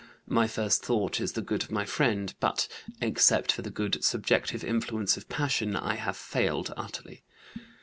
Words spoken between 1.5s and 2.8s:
of my friend, but,